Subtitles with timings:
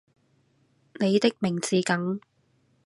[0.99, 2.19] 你的名字梗